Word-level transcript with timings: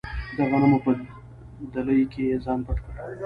د 0.35 0.37
غنمو 0.49 0.77
په 0.85 0.91
دلۍ 1.73 2.01
کې 2.11 2.21
یې 2.29 2.35
ځان 2.45 2.59
پټ 2.65 2.77
کړ. 2.85 3.11